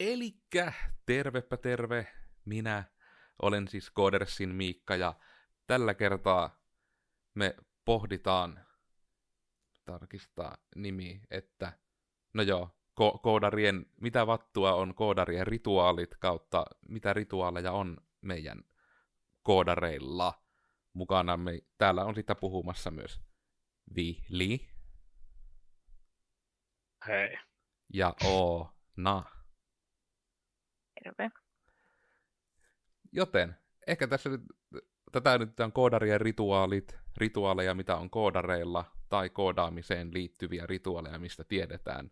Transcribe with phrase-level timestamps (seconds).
[0.00, 0.72] Elikkä
[1.06, 2.06] tervepä terve,
[2.44, 2.84] minä
[3.42, 5.14] olen siis Kodersin Miikka ja
[5.66, 6.60] tällä kertaa
[7.34, 8.64] me pohditaan,
[9.84, 11.72] tarkistaa nimi, että
[12.34, 18.64] no joo, ko- koodarien, mitä vattua on koodarien rituaalit kautta mitä rituaaleja on meidän
[19.42, 20.42] koodareilla.
[20.92, 23.20] Mukana me, täällä on sitä puhumassa myös
[23.94, 24.68] Vihli.
[27.06, 27.38] Hei.
[27.92, 29.39] Ja Oona.
[31.02, 31.30] Terve.
[33.12, 33.56] Joten
[33.86, 34.40] ehkä tässä nyt,
[35.12, 42.10] tätä nyt on koodarien rituaalit, rituaaleja, mitä on koodareilla, tai koodaamiseen liittyviä rituaaleja, mistä tiedetään.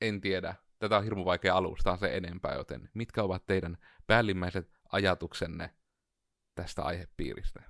[0.00, 0.54] En tiedä.
[0.78, 5.74] Tätä on hirmu vaikea alustaa se enempää, joten mitkä ovat teidän päällimmäiset ajatuksenne
[6.54, 7.62] tästä aihepiiristä?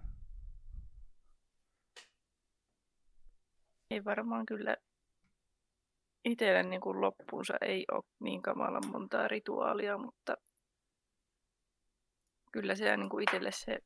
[3.91, 4.77] Ei varmaan kyllä
[6.25, 10.35] itselle niin kuin loppuunsa ei ole niin kamalan montaa rituaalia, mutta
[12.53, 13.79] kyllä se niin kuin itselle se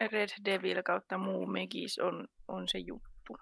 [0.00, 3.36] Red Devil kautta muu Megis on, on se juttu.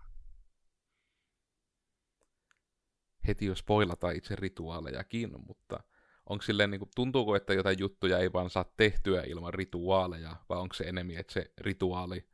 [3.27, 5.81] Heti jo spoilata itse rituaalejakin, mutta
[6.27, 10.59] onko silleen, niin kuin, tuntuuko, että jotain juttuja ei vaan saa tehtyä ilman rituaaleja, vai
[10.59, 12.29] onko se enemmän, että se rituaali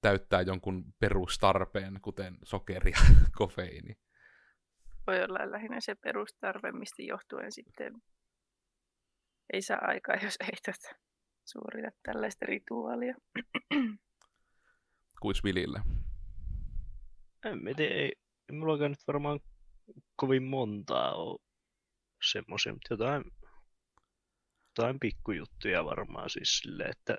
[0.00, 3.00] täyttää jonkun perustarpeen, kuten sokeri ja
[3.38, 3.96] kofeiini?
[5.10, 8.02] Voi olla lähinnä se perustarve, mistä johtuen sitten
[9.52, 10.96] ei saa aikaa, jos ei tota,
[11.44, 13.14] suorita tällaista rituaalia.
[15.22, 15.80] Kuis Vilille?
[17.44, 18.12] En mä tiedä, ei,
[18.48, 19.40] ei mulla nyt varmaan
[20.16, 21.38] kovin montaa ole
[22.30, 23.24] semmoisia, mutta jotain,
[24.68, 27.18] jotain pikkujuttuja varmaan siis silleen, että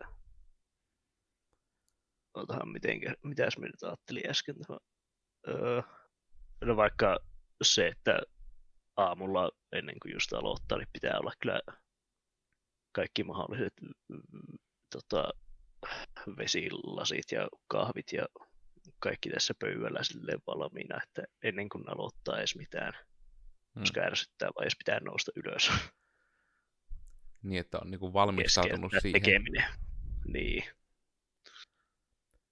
[2.34, 4.86] otahan mitenkä, mitäs mä nyt ajattelin äsken tuohon.
[5.47, 5.81] Öö,
[6.66, 7.31] no vaikka
[7.64, 8.22] se, että
[8.98, 11.59] aamulla ennen kuin just aloittaa, niin pitää olla kyllä
[12.92, 14.58] kaikki mahdolliset mm,
[14.90, 15.30] tota,
[16.38, 18.25] vesilasit ja kahvit ja
[19.00, 23.80] kaikki tässä pöydällä silleen valmiina, että ennen kuin aloittaa edes mitään, hmm.
[23.80, 25.72] koska ärsyttää vai edes pitää nousta ylös.
[27.44, 29.22] Niin, että on niinku valmistautunut siihen.
[29.22, 29.66] tekeminen.
[30.25, 30.63] Niin.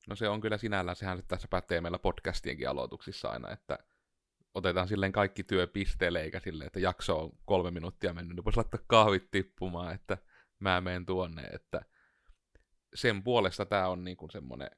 [0.07, 3.77] No se on kyllä sinällään, sehän se tässä pätee meillä podcastienkin aloituksissa aina, että
[4.53, 8.57] otetaan silleen kaikki työ pisteelle, eikä silleen, että jakso on kolme minuuttia mennyt, niin voisi
[8.57, 10.17] laittaa kahvit tippumaan, että
[10.59, 11.81] mä menen tuonne, että
[12.95, 14.69] sen puolesta tämä on niinku semmoinen,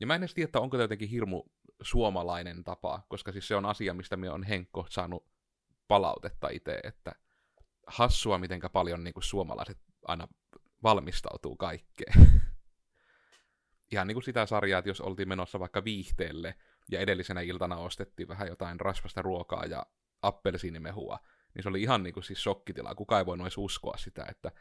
[0.00, 1.42] ja mä en edes tiedä, että onko tämä jotenkin hirmu
[1.82, 5.26] suomalainen tapa, koska siis se on asia, mistä me on Henkko saanut
[5.88, 7.12] palautetta itse, että
[7.86, 10.28] hassua, mitenkä paljon niinku suomalaiset aina
[10.82, 12.14] valmistautuu kaikkeen.
[13.92, 16.54] Ihan niin kuin sitä sarjaa, että jos oltiin menossa vaikka viihteelle,
[16.92, 19.86] ja edellisenä iltana ostettiin vähän jotain rasvasta ruokaa ja
[20.22, 21.18] appelsiinimehua,
[21.54, 22.94] niin se oli ihan niin kuin siis shokkitila.
[22.94, 24.52] Kuka ei voinut edes uskoa sitä, että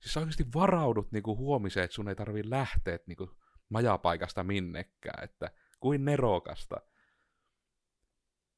[0.00, 3.30] siis sä oikeasti varaudut niin kuin huomiseen, että sun ei tarvi lähteä niin kuin
[3.68, 5.50] majapaikasta minnekään, että
[5.80, 6.76] kuin nerokasta.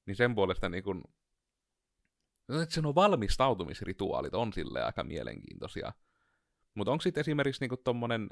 [0.07, 1.03] Niin sen puolesta niin kuin,
[2.49, 5.93] no, että sen on valmistautumisrituaalit on sille aika mielenkiintoisia.
[6.75, 8.29] Mutta onko sitten esimerkiksi niinku tommonen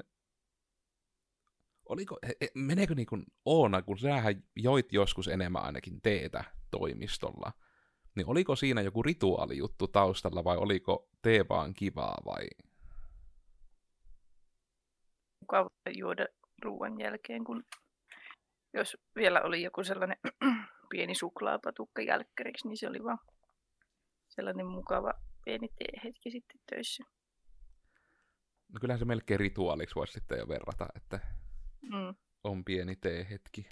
[1.89, 2.17] oliko,
[2.55, 7.51] meneekö niin kuin Oona, kun sähän joit joskus enemmän ainakin teetä toimistolla,
[8.15, 12.47] niin oliko siinä joku rituaalijuttu taustalla vai oliko tee vaan kivaa vai?
[15.39, 16.25] Mukava juoda
[16.63, 17.63] ruoan jälkeen, kun
[18.73, 20.17] jos vielä oli joku sellainen
[20.89, 23.19] pieni suklaapatukka jälkkäriksi, niin se oli vaan
[24.27, 25.13] sellainen mukava
[25.45, 25.67] pieni
[26.03, 27.03] hetki sitten töissä.
[28.73, 31.19] No kyllähän se melkein rituaaliksi voisi sitten jo verrata, että
[31.81, 32.15] mm.
[32.43, 33.69] on pieni tee-hetki.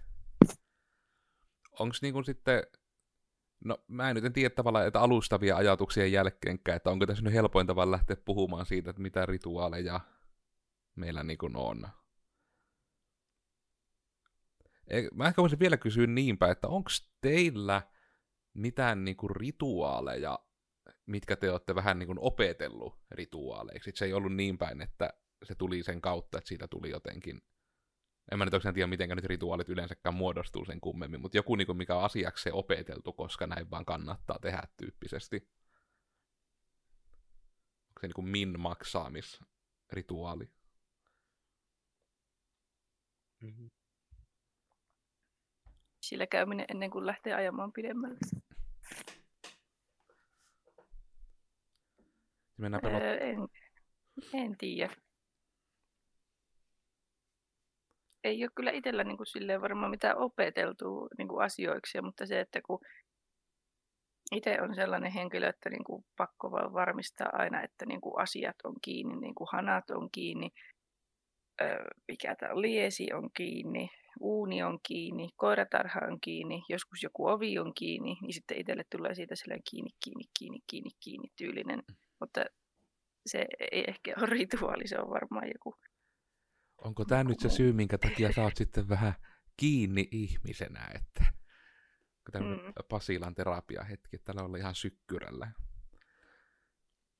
[1.79, 2.63] Onko niin sitten,
[3.65, 7.33] no mä en nyt en tiedä tavallaan, että alustavia ajatuksia jälkeenkään, että onko tässä nyt
[7.33, 9.99] helpoin tavalla lähteä puhumaan siitä, että mitä rituaaleja
[10.95, 11.87] meillä niin kuin on.
[15.13, 16.89] Mä ehkä voisin vielä kysyä niinpä, että onko
[17.21, 17.81] teillä
[18.53, 20.39] mitään niin kuin rituaaleja,
[21.05, 23.91] mitkä te olette vähän niin kuin opetellut rituaaleiksi?
[23.95, 25.13] Se ei ollut niin päin, että
[25.43, 27.41] se tuli sen kautta, että siitä tuli jotenkin
[28.31, 31.65] en mä nyt oikein tiedä, miten nyt rituaalit yleensäkään muodostuu sen kummemmin, mutta joku, niin
[31.65, 35.37] kuin, mikä on asiaksi opeteltu, koska näin vaan kannattaa tehdä tyyppisesti.
[37.87, 40.49] Onko se niin kuin min maksaamisrituaali?
[43.41, 43.69] Mm-hmm.
[46.01, 48.17] Sillä käyminen ennen kuin lähtee ajamaan pidemmälle.
[52.57, 53.01] Mennään pelot...
[53.01, 53.37] öö, en,
[54.33, 54.95] en tiedä.
[58.27, 62.39] Ei ole kyllä itsellä niin kuin silleen varmaan mitään opeteltu niin kuin asioiksi, mutta se,
[62.39, 62.79] että kun
[64.31, 68.55] itse on sellainen henkilö, että niin kuin pakko vaan varmistaa aina, että niin kuin asiat
[68.63, 70.49] on kiinni, niin kuin hanat on kiinni,
[71.61, 73.89] öö, mikä tämä liesi on kiinni,
[74.19, 79.15] uuni on kiinni, koiratarha on kiinni, joskus joku ovi on kiinni, niin sitten itselle tulee
[79.15, 81.83] siitä sellainen kiinni, kiinni, kiinni, kiinni, kiinni tyylinen.
[82.19, 82.45] Mutta
[83.25, 85.75] se ei ehkä ole rituaali, se on varmaan joku.
[86.77, 89.13] Onko tämä nyt se syy, minkä takia sä oot sitten vähän
[89.57, 91.25] kiinni ihmisenä, että
[92.39, 92.73] mm.
[92.89, 95.51] Pasilan terapiahetki, että täällä olla ihan sykkyrällä.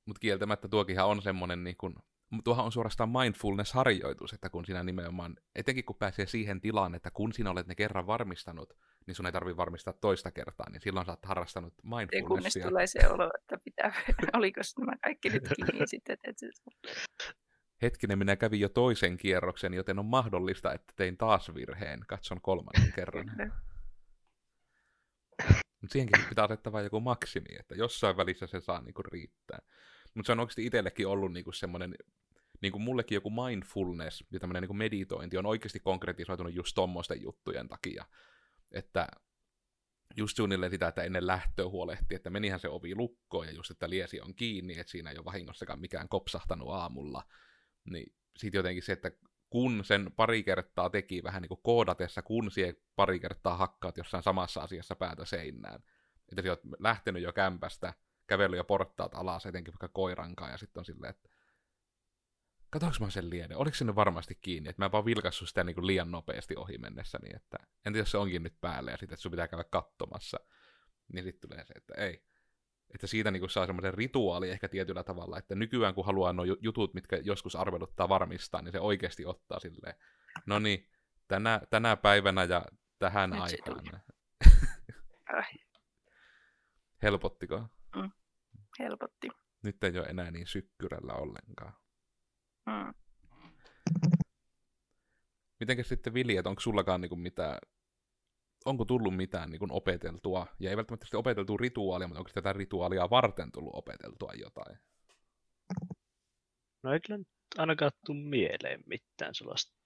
[0.06, 1.94] Mutta kieltämättä tuokinhan on semmoinen, niin kun,
[2.44, 7.32] tuohan on suorastaan mindfulness-harjoitus, että kun sinä nimenomaan, etenkin kun pääsee siihen tilaan, että kun
[7.32, 8.74] sinä olet ne kerran varmistanut,
[9.06, 12.62] niin sun ei tarvitse varmistaa toista kertaa, niin silloin sä oot harrastanut mindfulnessia.
[12.62, 13.92] Kunnes tulee se olo, että pitää,
[14.38, 16.46] oliko nämä kaikki nyt kiinni sitten, että
[17.82, 22.00] Hetkinen, minä kävin jo toisen kierroksen, joten on mahdollista, että tein taas virheen.
[22.06, 23.30] Katson kolmannen kerran.
[25.80, 29.58] Mutta siihenkin pitää asettaa vain joku maksimi, että jossain välissä se saa niinku riittää.
[30.14, 31.94] Mutta se on oikeasti itsellekin ollut niinku semmoinen,
[32.62, 38.04] niinku mullekin joku mindfulness ja tämmöinen niinku meditointi on oikeasti konkretisoitunut just tommoisten juttujen takia.
[38.72, 39.08] Että
[40.16, 43.90] just suunnilleen sitä, että ennen lähtöä huolehti, että menihän se ovi lukkoon ja just, että
[43.90, 47.22] liesi on kiinni, että siinä ei ole vahingossakaan mikään kopsahtanut aamulla.
[47.90, 49.10] Niin sitten jotenkin se, että
[49.50, 54.22] kun sen pari kertaa teki vähän niin kuin koodatessa, kun siihen pari kertaa hakkaat jossain
[54.22, 55.82] samassa asiassa päätä seinään.
[56.28, 57.94] Että sä oot lähtenyt jo kämpästä,
[58.26, 61.28] kävellyt jo portaat alas, etenkin vaikka koirankaan, ja sitten on silleen, että
[62.70, 65.64] katsoinko mä sen lieden, oliko se nyt varmasti kiinni, että mä en vaan vilkassu sitä
[65.64, 67.56] niin kuin liian nopeasti ohi mennessä, niin että
[67.86, 70.40] en tiedä, jos se onkin nyt päälle, ja sitten, sun pitää käydä katsomassa,
[71.12, 72.24] niin sitten tulee se, että ei,
[72.94, 76.44] että siitä niin kuin saa semmoisen rituaali ehkä tietyllä tavalla, että nykyään kun haluaa nuo
[76.60, 79.94] jutut, mitkä joskus arveluttaa varmistaa, niin se oikeasti ottaa silleen,
[80.46, 80.90] no niin,
[81.28, 82.66] tänä, tänä päivänä ja
[82.98, 84.02] tähän Nyt aikaan.
[87.02, 87.68] Helpottiko?
[87.96, 88.10] Mm.
[88.78, 89.28] Helpotti.
[89.62, 91.72] Nyt ei ole enää niin sykkyrällä ollenkaan.
[92.66, 92.94] Mm.
[95.60, 97.58] Mitenkäs sitten Vili, että onko sullakaan niinku mitään
[98.64, 103.10] onko tullut mitään niin kuin opeteltua, ja ei välttämättä opeteltua rituaalia, mutta onko tätä rituaalia
[103.10, 104.78] varten tullut opeteltua jotain?
[106.82, 107.24] No ei kyllä
[107.58, 109.78] ainakaan tule mieleen mitään sellaista.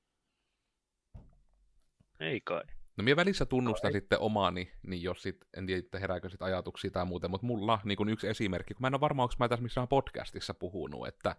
[2.21, 2.63] Ei kai.
[2.97, 4.01] No minä välissä tunnustan kai.
[4.01, 7.81] sitten omaani, niin jos sit, en tiedä, että herääkö sit ajatuksia tai muuten, mutta mulla
[7.85, 11.09] niin kuin yksi esimerkki, kun mä en ole varma, onko mä tässä missään podcastissa puhunut,
[11.09, 11.37] että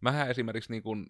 [0.00, 1.06] mähän esimerkiksi niin kuin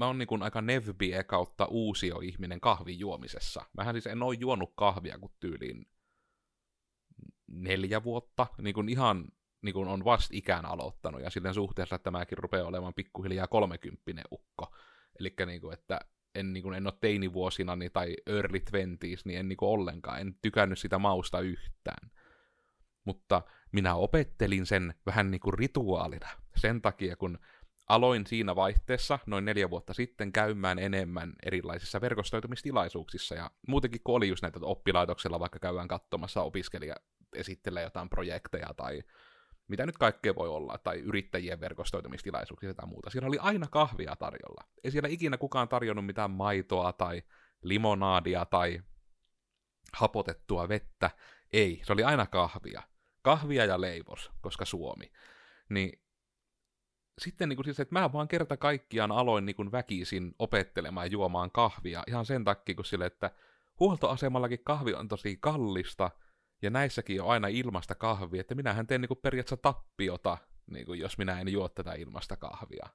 [0.00, 3.66] mä oon niin aika nevbie kautta uusio ihminen kahvin juomisessa.
[3.76, 5.86] Mähän siis en oo juonut kahvia kuin tyyliin
[7.46, 9.24] neljä vuotta, niin kuin ihan
[9.62, 14.24] niin kuin on vast ikään aloittanut, ja silleen suhteessa, että mäkin rupeaa olemaan pikkuhiljaa kolmekymppinen
[14.30, 14.76] ukko.
[15.18, 16.00] Eli niin kuin, että
[16.34, 20.20] en, niin kuin, en ole teinivuosina niin, tai early twenties, niin en niin kuin, ollenkaan,
[20.20, 22.10] en tykännyt sitä mausta yhtään.
[23.04, 23.42] Mutta
[23.72, 26.28] minä opettelin sen vähän niin kuin rituaalina.
[26.56, 27.38] Sen takia, kun
[27.90, 33.34] aloin siinä vaihteessa noin neljä vuotta sitten käymään enemmän erilaisissa verkostoitumistilaisuuksissa.
[33.34, 36.96] Ja muutenkin kun oli just näitä oppilaitoksella, vaikka käydään katsomassa opiskelija
[37.34, 39.02] esittelee jotain projekteja tai
[39.68, 43.10] mitä nyt kaikkea voi olla, tai yrittäjien verkostoitumistilaisuuksia tai muuta.
[43.10, 44.64] Siellä oli aina kahvia tarjolla.
[44.84, 47.22] Ei siellä ikinä kukaan tarjonnut mitään maitoa tai
[47.62, 48.80] limonaadia tai
[49.92, 51.10] hapotettua vettä.
[51.52, 52.82] Ei, se oli aina kahvia.
[53.22, 55.12] Kahvia ja leivos, koska Suomi.
[55.68, 56.00] Niin
[57.20, 61.50] sitten niin kuin siis, että mä vaan kerta kaikkiaan aloin niin kuin väkisin opettelemaan juomaan
[61.50, 63.30] kahvia ihan sen takia, kun sille, että
[63.80, 66.10] huoltoasemallakin kahvi on tosi kallista,
[66.62, 70.38] ja näissäkin on aina ilmasta kahvia, että minähän teen niin kuin periaatteessa tappiota,
[70.70, 72.86] niin kuin jos minä en juo tätä ilmasta kahvia.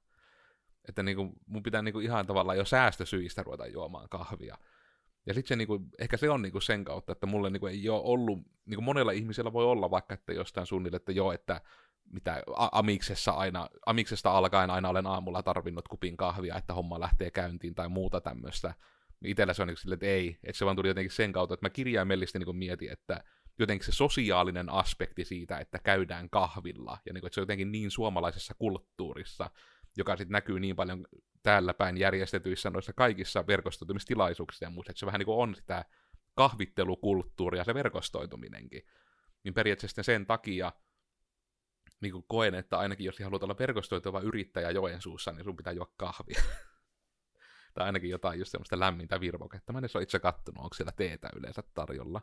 [0.87, 4.57] Että niin kuin, mun pitää niin kuin ihan tavallaan jo säästösyistä ruveta juomaan kahvia.
[5.25, 8.01] Ja sitten se, niinku, ehkä se on niinku sen kautta, että mulle niinku ei ole
[8.03, 11.61] ollut, niinku monella ihmisellä voi olla vaikka, että jostain suunnilleen, että joo, että
[12.11, 17.75] mitä Amiksessa aina, Amiksesta alkaen aina olen aamulla tarvinnut kupin kahvia, että homma lähtee käyntiin
[17.75, 18.73] tai muuta tämmöistä.
[19.25, 21.65] Itellä se on niin silleen, että ei, että se vaan tuli jotenkin sen kautta, että
[21.65, 23.23] mä kirjaimellisesti niin mietin, että
[23.59, 27.71] jotenkin se sosiaalinen aspekti siitä, että käydään kahvilla, ja niin kuin, että se on jotenkin
[27.71, 29.51] niin suomalaisessa kulttuurissa,
[29.97, 31.07] joka sitten näkyy niin paljon
[31.43, 35.85] täällä päin järjestetyissä noissa kaikissa verkostoitumistilaisuuksissa ja muussa, että se vähän niin kuin on sitä
[36.35, 38.81] kahvittelukulttuuria, se verkostoituminenkin.
[39.43, 40.71] Niin periaatteessa sen takia
[42.01, 45.91] niin kuin koen, että ainakin jos haluat olla verkostoituva yrittäjä Joensuussa, niin sun pitää juoda
[45.97, 46.41] kahvia.
[47.73, 49.73] tai ainakin jotain just semmoista lämmintä virvoketta.
[49.73, 52.21] Mä en edes ole itse kattonut, onko siellä teetä yleensä tarjolla.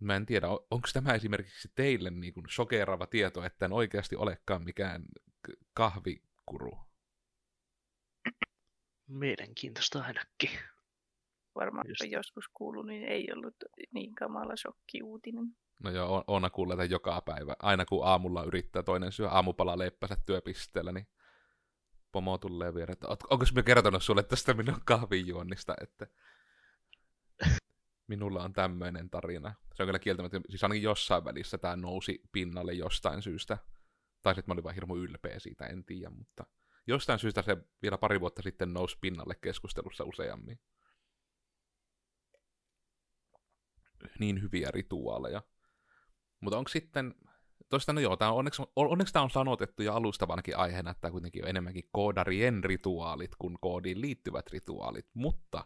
[0.00, 4.64] Mä en tiedä, onko tämä esimerkiksi teille niin kuin shokeraava tieto, että en oikeasti olekaan
[4.64, 5.04] mikään
[5.74, 6.78] kahvikuru?
[9.06, 10.50] Mielenkiintoista ainakin.
[11.54, 12.12] Varmaan Just.
[12.12, 13.54] joskus kuullut, niin ei ollut
[13.94, 15.56] niin kamala shokki uutinen.
[15.82, 17.56] No joo, on, Oona kuulee joka päivä.
[17.58, 21.06] Aina kun aamulla yrittää toinen syö aamupala leppänsä työpisteellä, niin
[22.12, 26.06] pomo tulee vielä, että onko me kertonut sulle tästä minun kahvinjuonnista, että
[28.06, 29.54] minulla on tämmöinen tarina.
[29.74, 33.58] Se on kyllä kieltämättä, siis ainakin jossain välissä tämä nousi pinnalle jostain syystä.
[34.22, 36.46] Tai sitten mä olin vain hirmu ylpeä siitä, en tiedä, mutta
[36.86, 40.60] jostain syystä se vielä pari vuotta sitten nousi pinnalle keskustelussa useammin.
[44.18, 45.42] Niin hyviä rituaaleja.
[46.42, 47.14] Mutta onko sitten,
[47.68, 51.12] toista no joo, tää on, onneksi, onneksi tämä on sanotettu ja alustavanakin aiheena, että tämä
[51.12, 55.64] kuitenkin on enemmänkin koodarien rituaalit kuin koodiin liittyvät rituaalit, mutta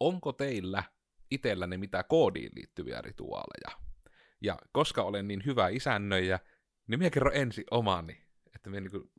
[0.00, 0.82] onko teillä
[1.30, 3.84] itsellänne mitään koodiin liittyviä rituaaleja?
[4.40, 6.38] Ja koska olen niin hyvä isännöijä,
[6.86, 9.10] niin minä kerron ensin omani, että minä niin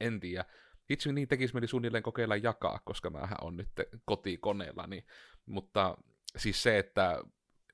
[0.00, 0.44] en tiedä.
[0.90, 3.68] Itse niin tekisi mieli suunnilleen kokeilla jakaa, koska mähän on nyt
[4.04, 5.06] kotikoneella, niin,
[5.46, 5.96] mutta
[6.36, 7.20] siis se, että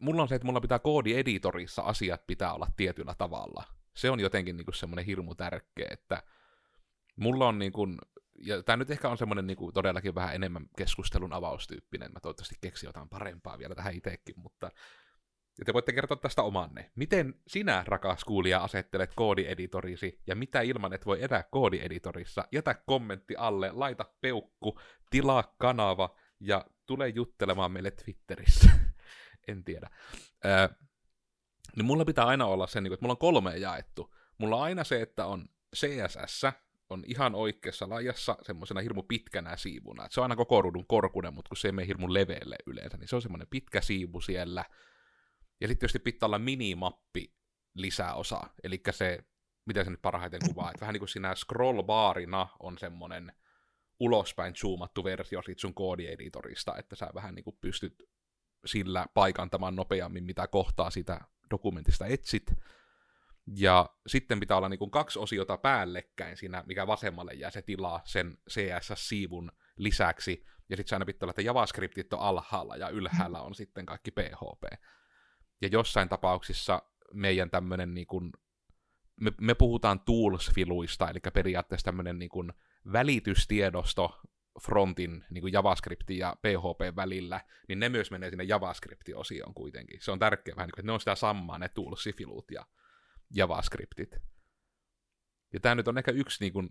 [0.01, 3.65] mulla on se, että mulla pitää koodieditorissa asiat pitää olla tietyllä tavalla.
[3.97, 6.23] Se on jotenkin niin semmoinen hirmu tärkeä, että
[7.17, 7.99] mulla on niin kuin,
[8.39, 12.55] ja tämä nyt ehkä on semmoinen niin kuin todellakin vähän enemmän keskustelun avaustyyppinen, mä toivottavasti
[12.61, 14.71] keksin jotain parempaa vielä tähän itsekin, mutta
[15.59, 16.91] ja te voitte kertoa tästä omanne.
[16.95, 22.45] Miten sinä, rakas kuulija, asettelet koodieditorisi, ja mitä ilman et voi elää koodieditorissa?
[22.53, 24.79] Jätä kommentti alle, laita peukku,
[25.11, 28.71] tilaa kanava, ja tule juttelemaan meille Twitterissä.
[29.49, 29.91] en tiedä.
[30.45, 30.69] Öö,
[31.77, 34.15] niin mulla pitää aina olla se, niin että mulla on kolme jaettu.
[34.39, 36.43] Mulla on aina se, että on CSS,
[36.91, 40.05] on ihan oikeassa lajassa semmoisena hirmu pitkänä siivuna.
[40.05, 42.97] Et se on aina koko ruudun korkunen, mutta kun se ei mene hirmu leveelle yleensä,
[42.97, 44.65] niin se on semmoinen pitkä siivu siellä.
[45.61, 47.35] Ja sitten tietysti pitää olla minimappi
[47.75, 49.19] lisäosa, eli se,
[49.67, 53.33] miten se nyt parhaiten kuvaa, että vähän niin kuin siinä scrollbaarina on semmoinen
[54.01, 58.10] ulospäin zoomattu versio siitä sun koodieditorista, että sä vähän niin kuin pystyt
[58.67, 62.55] sillä paikantamaan nopeammin, mitä kohtaa sitä dokumentista etsit.
[63.57, 68.01] Ja sitten pitää olla niin kuin kaksi osiota päällekkäin siinä, mikä vasemmalle jää se tilaa
[68.05, 70.45] sen CSS-siivun lisäksi.
[70.69, 74.83] Ja sitten aina pitää olla, että JavaScriptit on alhaalla ja ylhäällä on sitten kaikki PHP.
[75.61, 78.33] Ja jossain tapauksissa meidän tämmöinen niin kuin,
[79.21, 82.53] me, me puhutaan tools-filuista, eli periaatteessa tämmöinen niin kuin
[82.93, 84.21] välitystiedosto
[84.63, 90.01] frontin niin kuin JavaScriptin ja PHP välillä, niin ne myös menee sinne JavaScript-osioon kuitenkin.
[90.03, 92.67] Se on tärkeää vähän, niin kuin, että ne on sitä samaa, ne toolsifilut ja
[93.35, 94.17] JavaScriptit.
[95.53, 96.69] Ja tämä nyt on ehkä yksi niin kuin,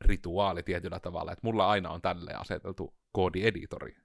[0.00, 3.96] rituaali tietyllä tavalla, että mulla aina on tälleen aseteltu koodieditori.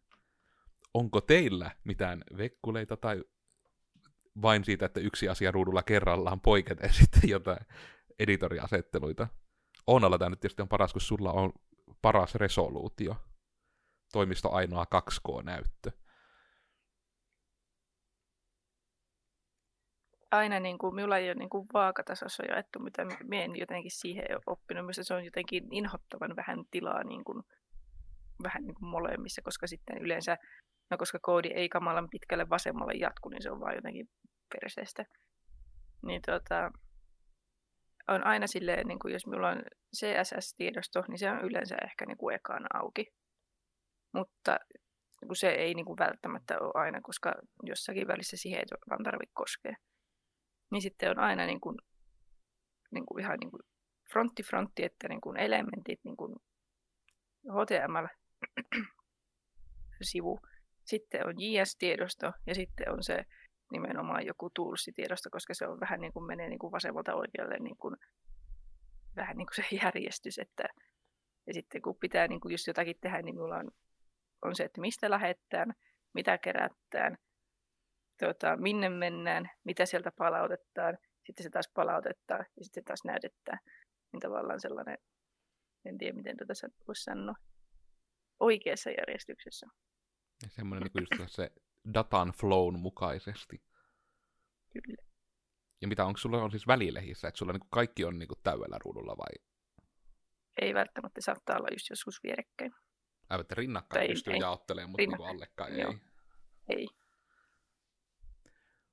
[0.93, 3.23] Onko teillä mitään vekkuleita tai
[4.41, 7.65] vain siitä, että yksi asia ruudulla kerrallaan poiketen sitten jotain
[8.19, 9.27] editoriasetteluita?
[9.87, 11.53] Onnalla tämä nyt tietysti on paras, kun sulla on
[12.01, 13.15] paras resoluutio.
[14.13, 15.91] Toimisto ainoa 2K-näyttö.
[20.31, 24.25] Aina niin kuin, minulla ei ole niin kuin vaakatasossa jaettu, mitä minä en jotenkin siihen
[24.47, 24.83] oppinut.
[24.85, 27.43] Minusta se on jotenkin inhottavan vähän tilaa niin kuin,
[28.43, 30.37] vähän niin kuin molemmissa, koska sitten yleensä,
[30.91, 34.09] no koska koodi ei kamalan pitkälle vasemmalle jatku, niin se on vaan jotenkin
[34.53, 35.05] perseestä.
[36.05, 36.71] Niin tota,
[38.07, 39.63] on aina silleen, niin kuin jos minulla on
[39.97, 43.13] CSS-tiedosto, niin se on yleensä ehkä niin kuin ekana auki.
[44.13, 44.59] Mutta
[45.21, 47.33] niin kuin se ei niin kuin välttämättä ole aina, koska
[47.63, 49.75] jossakin välissä siihen ei vaan tarvitse koskea.
[50.71, 51.77] Niin sitten on aina niin kuin,
[52.91, 53.61] niin kuin ihan niin kuin
[54.11, 56.35] frontti frontti, että niin kuin elementit, niin kuin
[57.49, 58.29] HTML-sivu.
[60.85, 63.25] Sitten on JS-tiedosto ja sitten on se
[63.71, 67.77] nimenomaan joku toolsitiedosto, koska se on vähän niin kuin menee niin kuin vasemmalta oikealle niin
[67.77, 67.95] kuin,
[69.15, 70.39] vähän niin kuin se järjestys.
[70.39, 70.63] Että,
[71.47, 73.71] ja sitten kun pitää niin kuin just jotakin tehdä, niin minulla on,
[74.41, 75.73] on se, että mistä lähdetään,
[76.13, 77.17] mitä kerätään,
[78.19, 83.59] tuota, minne mennään, mitä sieltä palautetaan, sitten se taas palautetaan ja sitten se taas näytetään.
[84.11, 84.97] Niin tavallaan sellainen,
[85.85, 86.53] en tiedä miten tuota
[86.87, 87.35] voisi sanoa,
[88.39, 89.67] oikeassa järjestyksessä.
[90.47, 91.51] Semmoinen niin just se
[91.93, 93.63] datan flown mukaisesti.
[94.73, 95.03] Kyllä.
[95.81, 99.17] Ja mitä onko sulla on siis välilehissä, että sulla niin kaikki on niin täydellä ruudulla
[99.17, 99.45] vai?
[100.61, 102.73] Ei välttämättä, saattaa olla just joskus vierekkäin.
[103.29, 104.39] Aivan, että rinnakkain ei, pystyy ei.
[104.39, 105.91] jaottelemaan, mutta niin allekkain Joo.
[105.91, 106.77] ei.
[106.77, 106.87] Ei.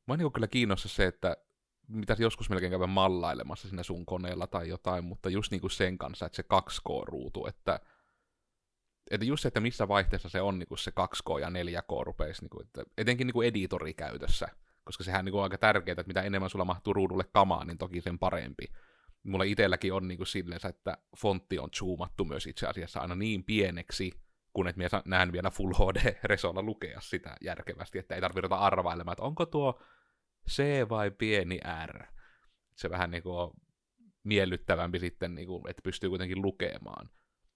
[0.07, 1.37] Mä oon niin kyllä kiinnossa se, että
[1.89, 5.99] mitä joskus melkein käydä mallailemassa siinä sun koneella tai jotain, mutta just niin kuin sen
[5.99, 7.81] kanssa, että se 2K-ruutu, että
[9.13, 12.43] että just se, että missä vaihteessa se on niin kuin se 2K ja 4K rupeisi,
[12.43, 14.47] niin kuin, että etenkin niin kuin editorikäytössä,
[14.85, 17.79] koska sehän niin kuin on aika tärkeää, että mitä enemmän sulla mahtuu ruudulle kamaa, niin
[17.79, 18.65] toki sen parempi.
[19.23, 23.45] Mulla itselläkin on niin kuin silleen, että fontti on zoomattu myös itse asiassa aina niin
[23.45, 24.13] pieneksi,
[24.53, 29.23] kun et minä näen vielä Full HD-resolla lukea sitä järkevästi, että ei tarvitse arvailemaan, että
[29.23, 29.81] onko tuo
[30.51, 32.05] C vai pieni R.
[32.77, 33.51] Se vähän niin kuin
[34.25, 37.11] miellyttävämpi sitten, niin kuin, että pystyy kuitenkin lukemaan.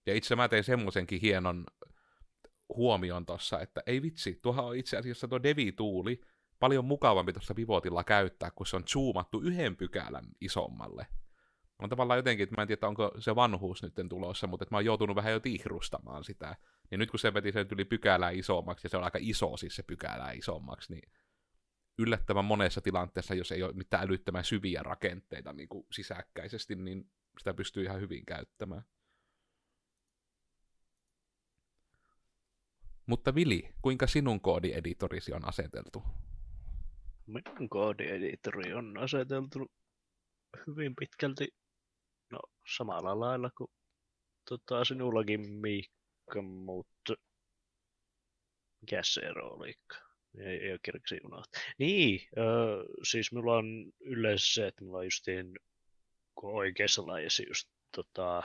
[0.07, 1.67] Ja itse mä tein semmoisenkin hienon
[2.69, 6.21] huomion tuossa, että ei vitsi, tuohan on itse asiassa tuo Devi-tuuli
[6.59, 11.07] paljon mukavampi tuossa pivotilla käyttää, kun se on zoomattu yhden pykälän isommalle.
[11.79, 14.77] On tavallaan jotenkin, että mä en tiedä, onko se vanhuus nyt tulossa, mutta että mä
[14.77, 16.57] oon joutunut vähän jo tihrustamaan sitä.
[16.91, 19.77] Niin nyt kun se veti sen yli pykälää isommaksi, ja se on aika iso siis
[19.77, 21.13] se pykälää isommaksi, niin
[21.99, 27.55] yllättävän monessa tilanteessa, jos ei ole mitään älyttömän syviä rakenteita niin kuin sisäkkäisesti, niin sitä
[27.55, 28.83] pystyy ihan hyvin käyttämään.
[33.07, 36.03] Mutta Vili, kuinka sinun koodieditorisi on aseteltu?
[37.27, 39.71] Minun koodieditori on aseteltu
[40.67, 41.49] hyvin pitkälti
[42.31, 42.39] no,
[42.77, 43.71] samalla lailla kuin
[44.49, 47.15] tota, sinullakin Miikka, mutta
[48.81, 50.07] mikä se ero olikaan?
[50.39, 51.63] Ei, ei ole unohtaa.
[51.79, 55.59] Niin, öö, siis mulla on yleensä se, että mulla on justiin
[56.43, 58.43] oikeassa lajissa just tota,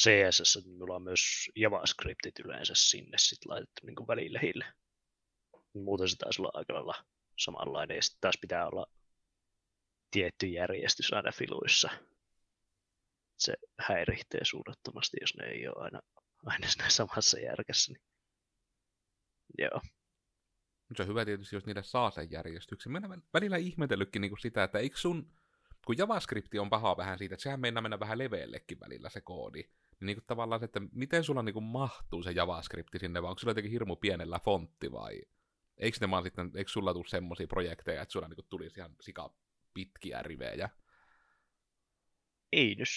[0.00, 4.64] CSS, niin mulla on myös JavaScriptit yleensä sinne sit laitettu niin välilehille.
[5.74, 7.04] Muuten se taisi olla aika lailla
[7.38, 7.96] samanlainen.
[7.96, 8.86] Ja sitten taas pitää olla
[10.10, 11.90] tietty järjestys aina filuissa.
[13.38, 16.00] Se häiritsee suunnattomasti, jos ne ei ole aina,
[16.46, 17.92] aina siinä samassa järkässä.
[17.92, 18.02] Niin...
[19.58, 19.80] Joo.
[20.88, 22.92] Mutta se on hyvä tietysti, jos niille saa sen järjestyksen.
[22.92, 25.32] Mä olen välillä ihmetellytkin niin kuin sitä, että eikö sun,
[25.86, 29.64] kun JavaScript on paha vähän siitä, että sehän meinaa mennä vähän leveällekin välillä se koodi,
[30.00, 33.30] niin, niin kuin tavallaan se, että miten sulla niin kuin mahtuu se JavaScript sinne, vai
[33.30, 35.22] onko sulla jotenkin hirmu pienellä fontti, vai
[35.78, 38.96] eikö, ne vaan sitten, eikö sulla tule semmoisia projekteja, että sulla niin kuin tulisi ihan
[39.00, 39.34] sika
[39.74, 40.68] pitkiä rivejä?
[42.52, 42.88] Ei nyt,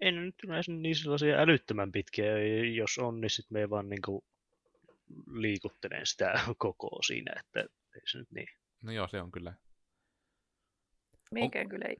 [0.00, 2.38] en nyt yleensä niin sellaisia älyttömän pitkiä,
[2.76, 4.24] jos on, niin sitten me ei vaan niin kuin
[5.26, 7.60] liikuttelen sitä koko siinä, että
[7.94, 8.48] ei se nyt niin.
[8.82, 9.54] No joo, se on kyllä.
[11.34, 11.70] Meikään on...
[11.70, 11.96] kyllä ei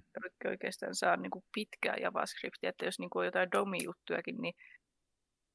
[0.50, 4.55] oikeastaan saa niin kuin pitkää JavaScriptia, että jos niin kuin on jotain domi-juttujakin, niin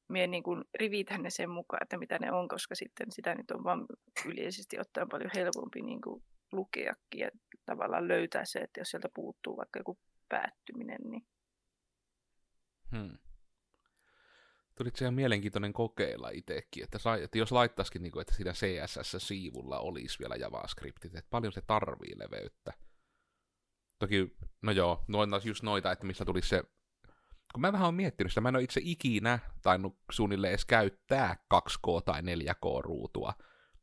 [0.08, 3.50] mie niin kuin rivitän ne sen mukaan, että mitä ne on, koska sitten sitä nyt
[3.50, 3.86] on vaan
[4.26, 7.30] yleisesti ottaen paljon helpompi niin kuin lukeakin ja
[7.66, 11.26] tavallaan löytää se, että jos sieltä puuttuu vaikka joku päättyminen, niin
[12.90, 13.18] hmm
[14.80, 18.52] tuli se ihan mielenkiintoinen kokeilla itsekin, että, sai, että jos laittaisikin, niin kuin, että siinä
[18.52, 22.72] CSS-siivulla olisi vielä JavaScriptit, että paljon se tarvii leveyttä.
[24.00, 26.62] Toki, no joo, noin taas just noita, että missä tulisi se,
[27.52, 31.36] kun mä vähän oon miettinyt sitä, mä en ole itse ikinä tainnut suunnilleen edes käyttää
[31.54, 33.32] 2K- tai 4K-ruutua,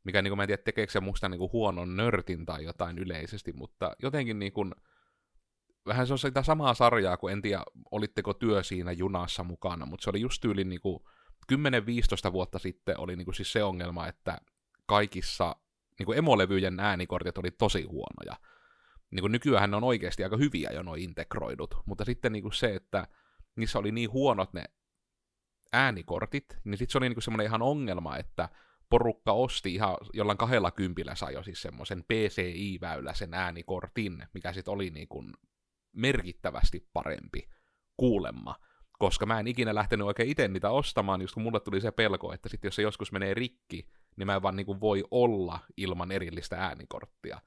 [0.04, 2.98] mikä niin kuin, mä en tiedä, tekeekö se musta niin kuin huonon nörtin tai jotain
[2.98, 4.74] yleisesti, mutta jotenkin niin kuin,
[5.86, 10.04] vähän se on sitä samaa sarjaa, kuin en tiedä, olitteko työ siinä junassa mukana, mutta
[10.04, 10.80] se oli just yli niin
[11.52, 14.38] 10-15 vuotta sitten oli niin kuin siis se ongelma, että
[14.86, 15.56] kaikissa
[15.98, 18.36] niin kuin emolevyjen äänikortit oli tosi huonoja.
[19.10, 22.52] Niin kuin nykyään ne on oikeasti aika hyviä jo noin integroidut, mutta sitten niin kuin
[22.54, 23.06] se, että
[23.56, 24.64] niissä oli niin huonot ne
[25.72, 28.48] äänikortit, niin sitten se oli niin kuin semmoinen ihan ongelma, että
[28.90, 34.90] porukka osti ihan jollain kahdella kympillä sai jo siis semmoisen PCI-väyläisen äänikortin, mikä sitten oli
[34.90, 35.32] niin kuin
[35.92, 37.48] merkittävästi parempi
[37.96, 38.56] kuulemma,
[38.98, 42.32] koska mä en ikinä lähtenyt oikein itse niitä ostamaan, just kun mulle tuli se pelko,
[42.32, 46.12] että sitten jos se joskus menee rikki, niin mä en vaan niin voi olla ilman
[46.12, 47.40] erillistä äänikorttia.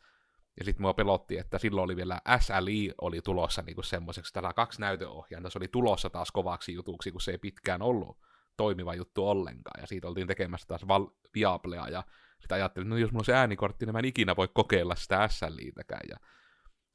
[0.59, 4.81] Ja sitten mua pelotti, että silloin oli vielä SLI oli tulossa niin semmoiseksi, tällä kaksi
[4.81, 8.17] näytöohjainta, se oli tulossa taas kovaksi jutuksi, kun se ei pitkään ollut
[8.57, 12.03] toimiva juttu ollenkaan, ja siitä oltiin tekemässä taas val- Viablea, ja
[12.39, 14.95] sitten ajattelin, että no jos mulla on se äänikortti, niin mä en ikinä voi kokeilla
[14.95, 16.17] sitä SLItäkään, ja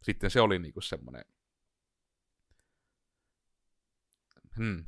[0.02, 1.24] sitten se oli niinku semmoinen
[4.56, 4.84] Hmm.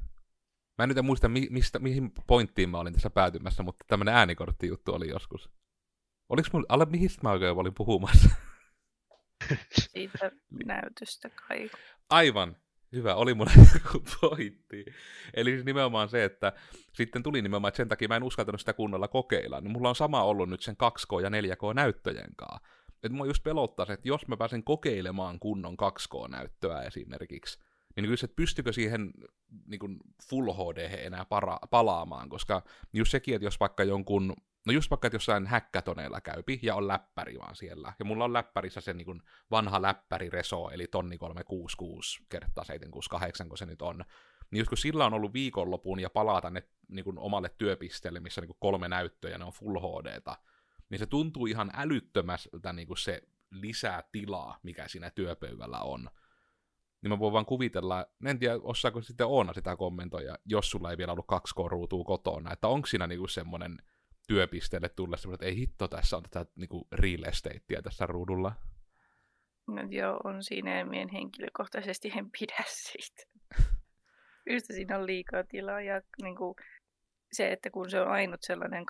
[0.78, 4.94] Mä en nyt muista, mi- mistä, mihin pointtiin mä olin tässä päätymässä, mutta tämmönen äänikorttijuttu
[4.94, 5.50] oli joskus.
[6.28, 8.31] Oliks mulla, mihin mä oikein olin puhumassa?
[9.92, 10.31] Siitä
[10.64, 11.70] näytöstä kai.
[12.11, 12.57] Aivan.
[12.92, 14.85] Hyvä, oli mulla joku pointti.
[15.35, 16.53] Eli siis nimenomaan se, että
[16.92, 19.61] sitten tuli nimenomaan, että sen takia mä en uskaltanut sitä kunnolla kokeilla.
[19.61, 22.68] Niin mulla on sama ollut nyt sen 2K- ja 4K-näyttöjen kanssa.
[23.03, 27.59] Että mua just pelottaa se, että jos mä pääsen kokeilemaan kunnon 2K-näyttöä esimerkiksi,
[27.96, 29.11] niin kyllä se, että pystykö siihen
[29.66, 29.98] niin kuin
[30.31, 34.35] Full HD enää para, palaamaan, koska just sekin, että jos vaikka jonkun,
[34.68, 38.33] no just vaikka, että jossain häkkätoneilla käypi ja on läppäri vaan siellä, ja mulla on
[38.33, 43.83] läppärissä se niin kuin vanha läppäri Reso, eli tonni 366 kertaa 768, kun se nyt
[43.83, 44.04] on,
[44.50, 48.46] niin just kun sillä on ollut viikonlopun ja palata ne niin omalle työpisteelle, missä on
[48.46, 50.37] niin kolme näyttöä ja ne on Full HDta,
[50.90, 56.11] niin se tuntuu ihan älyttömältä niin se lisää tilaa, mikä siinä työpöydällä on.
[57.02, 60.98] Niin mä voin vaan kuvitella, en tiedä osaako sitten Oona sitä kommentoida, jos sulla ei
[60.98, 63.78] vielä ollut kaksi ruutua kotona, että onko siinä niinku semmoinen
[64.28, 68.52] työpisteelle tulla semmoinen, että ei hitto, tässä on tätä niinku real estatea tässä ruudulla.
[69.66, 73.22] No joo, on siinä mien henkilökohtaisesti en pidä siitä.
[74.50, 76.54] Ystä siinä on liikaa tilaa ja niin kuin,
[77.32, 78.84] se, että kun se on ainut sellainen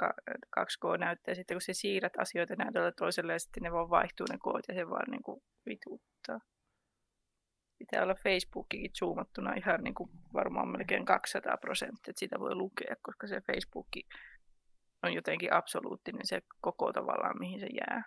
[0.61, 4.39] 2K-näyttö ja sitten kun se siirrät asioita näytölle toiselle ja sitten ne vaan vaihtuu ne
[4.39, 6.41] koot ja se vaan niin kuin vituttaa.
[7.79, 12.95] Pitää olla Facebookikin zoomattuna ihan niin kuin varmaan melkein 200 prosenttia, että sitä voi lukea,
[13.03, 13.89] koska se Facebook
[15.03, 18.03] on jotenkin absoluuttinen se koko tavallaan, mihin se jää.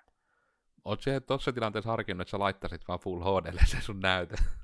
[0.85, 4.35] Oletko se tuossa tilanteessa harkinnut, että sä laittaisit vaan Full HDlle se sun näytö?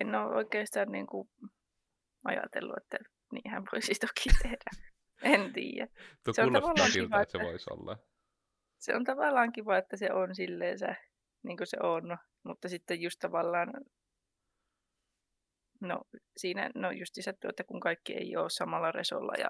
[0.00, 1.28] En ole oikeastaan niin kuin
[2.24, 2.98] ajatellut, että
[3.32, 4.70] niinhän voisi toki tehdä.
[5.22, 5.86] En tiedä.
[6.24, 7.96] Tuo Se on kuulostaa tavallaan siltä, kiva, että se voisi olla.
[8.78, 10.96] Se on tavallaan kiva, että se on silleen se,
[11.42, 13.68] niin kuin se on, mutta sitten just tavallaan,
[15.80, 16.00] no
[16.36, 19.48] siinä, no just se, että kun kaikki ei ole samalla resolla ja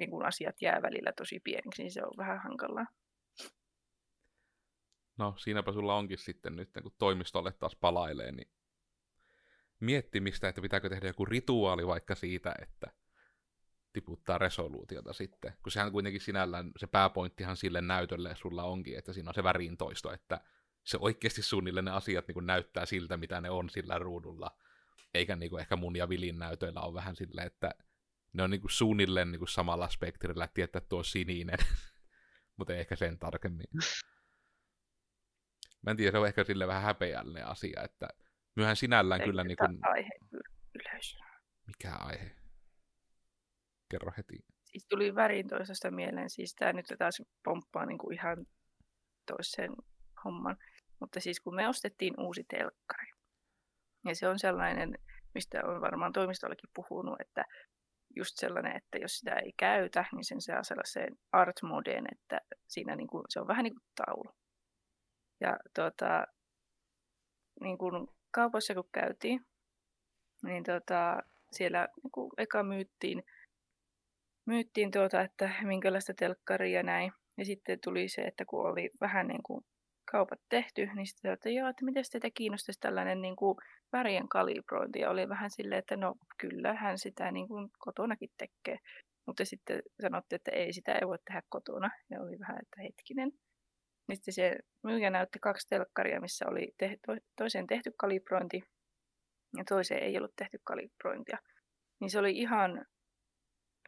[0.00, 2.86] niin kun asiat jää välillä tosi pieniksi, niin se on vähän hankalaa.
[5.18, 8.50] No, siinäpä sulla onkin sitten nyt, kun toimistolle taas palailee, niin
[9.80, 12.92] miettimistä, että pitääkö tehdä joku rituaali vaikka siitä, että
[13.92, 15.52] tiputtaa resoluutiota sitten.
[15.62, 19.76] Kun sehän kuitenkin sinällään, se pääpointtihan sille näytölle sulla onkin, että siinä on se väriin
[19.76, 20.40] toisto, että
[20.84, 24.56] se oikeasti suunnilleen ne asiat niin näyttää siltä, mitä ne on sillä ruudulla.
[25.14, 27.74] Eikä niin ehkä mun ja Vilin näytöillä on vähän silleen, että
[28.32, 31.58] ne on niin kuin suunnilleen niin kuin samalla spektrillä, että tietää, tuo sininen.
[32.56, 33.66] Mutta ehkä sen tarkemmin.
[35.82, 38.08] Mä en tiedä, se on ehkä sille vähän häpeällinen asia, että
[38.56, 39.78] myöhän sinällään kyllä niin kuin...
[39.82, 40.10] Aihe
[40.74, 41.18] ylös.
[41.66, 42.30] Mikä aihe?
[43.88, 44.44] Kerro heti.
[44.64, 48.46] Siis tuli värin toisesta mieleen, siis tämä nyt taas pomppaa niin kuin ihan
[49.26, 49.72] toiseen
[50.24, 50.56] homman.
[51.00, 53.10] Mutta siis kun me ostettiin uusi telkkari,
[54.04, 54.98] ja se on sellainen,
[55.34, 57.44] mistä on varmaan toimistollakin puhunut, että
[58.16, 62.96] just sellainen, että jos sitä ei käytä, niin sen saa sellaiseen art modeen, että siinä
[62.96, 64.30] niin kuin, se on vähän niin kuin taulu.
[65.40, 66.26] Ja tuota,
[67.60, 69.46] niin kuin kaupassa kun käytiin,
[70.42, 73.22] niin tuota, siellä niin kuin eka myyttiin
[74.46, 77.12] myyttiin tuota, että minkälaista telkkaria näin.
[77.38, 79.64] Ja sitten tuli se, että kun oli vähän niin kuin
[80.10, 83.56] kaupat tehty, niin sitten että joo, että miten teitä kiinnostaisi tällainen niin kuin
[83.92, 85.00] värien kalibrointi.
[85.00, 88.78] Ja oli vähän silleen, että no kyllähän sitä niin kuin kotonakin tekee.
[89.26, 91.90] Mutta sitten sanottiin, että ei, sitä ei voi tehdä kotona.
[92.10, 93.32] Ja oli vähän, että hetkinen.
[94.08, 98.62] Niin sitten se myyjä näytti kaksi telkkaria, missä oli te- to- toiseen tehty kalibrointi
[99.56, 101.38] ja toiseen ei ollut tehty kalibrointia.
[102.00, 102.86] Niin se oli ihan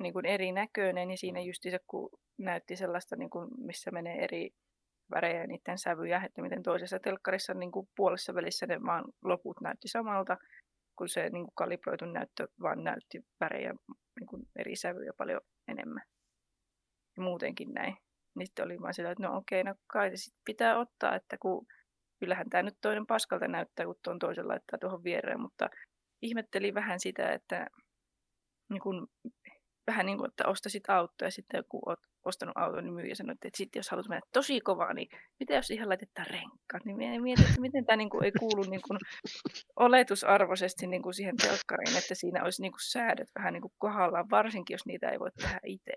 [0.00, 4.50] niin kuin erinäköinen ja siinä justiinsa kun näytti sellaista, niin kuin, missä menee eri
[5.14, 9.60] värejä ja niiden sävyjä, että miten toisessa telkkarissa niin kuin puolessa välissä ne vaan loput
[9.60, 10.36] näytti samalta,
[10.98, 13.74] kun se niin kuin kalibroitu näyttö vaan näytti värejä
[14.20, 16.02] niin kuin eri sävyjä paljon enemmän.
[17.16, 17.96] Ja muutenkin näin.
[18.36, 21.66] Niin oli vaan sillä, että no okei, no kai se sit pitää ottaa, että kun
[22.20, 25.70] kyllähän tämä nyt toinen paskalta näyttää, kun tuon toisen laittaa tuohon viereen, mutta
[26.22, 27.66] ihmettelin vähän sitä, että
[28.70, 29.08] niin kun
[29.86, 33.32] vähän niin kuin, että ostasit autoa ja sitten kun olet ostanut auton, niin myyjä sanoi,
[33.32, 35.08] että sitten jos haluat mennä tosi kovaa, niin
[35.40, 36.84] mitä jos ihan laitetaan renkaat?
[36.84, 38.98] Niin minä mietin, että miten tämä niin kuin ei kuulu niin kuin
[39.76, 44.30] oletusarvoisesti niin kuin siihen telkkariin, että siinä olisi niin kuin säädöt vähän niin kuin kohdallaan,
[44.30, 45.92] varsinkin jos niitä ei voi tehdä itse.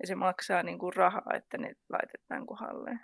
[0.00, 3.00] Ja se maksaa niin kuin rahaa, että ne laitetaan kohdalleen.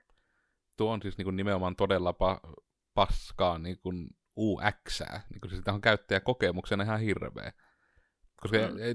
[0.76, 2.62] Tuo on siis niin kuin nimenomaan todella pa-
[2.94, 5.00] paskaa niin kuin UX.
[5.30, 7.52] Niin kuin sitä on käyttäjäkokemuksena ihan hirveä.
[8.40, 8.78] Koska mm.
[8.78, 8.94] ei,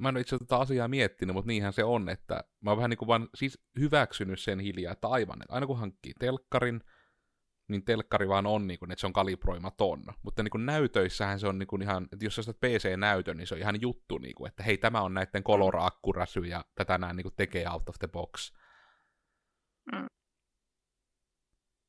[0.00, 2.90] mä en ole itse tätä asiaa miettinyt, mutta niinhän se on, että mä oon vähän
[2.90, 6.80] niin kuin vaan siis hyväksynyt sen hiljaa, että aivan, että aina kun hankkii telkkarin,
[7.68, 10.04] niin telkkari vaan on, niin kuin, että se on kalibroimaton.
[10.22, 13.46] Mutta niin kuin näytöissähän se on niin kuin ihan, että jos sä ostat PC-näytön, niin
[13.46, 17.12] se on ihan juttu, niin kuin, että hei, tämä on näiden Color-akkurasy ja tätä nämä
[17.12, 18.52] niin kuin tekee out of the box.
[19.92, 20.08] Mm.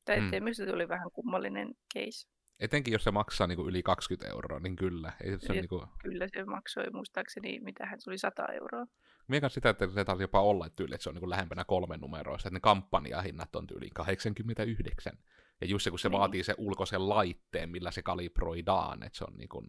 [0.08, 0.44] mm.
[0.44, 2.28] minusta tuli vähän kummallinen case.
[2.62, 5.12] Etenkin jos se maksaa niin kuin yli 20 euroa, niin kyllä.
[5.24, 5.82] Ei se Ja- niin kuin...
[6.02, 8.86] Kyllä se maksoi muistaakseni, mitähän se oli 100 euroa.
[9.28, 11.64] Mietin sitä, että se taisi jopa olla että tyyli, että se on niin kuin lähempänä
[11.64, 15.12] kolmen numeroista, että ne kampanjahinnat on tyyliin 89.
[15.60, 16.18] Ja just se, kun se Niin.
[16.18, 19.66] vaatii se ulkoisen laitteen, millä se kalibroidaan, että se on niin kuin,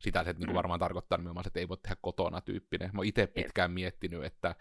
[0.00, 0.54] sitä se niin kuin Mm.
[0.54, 2.90] varmaan tarkoittaa nimenomaan, että ei voi tehdä kotona tyyppinen.
[2.92, 4.54] Mä oon itse pitkään miettinyt, että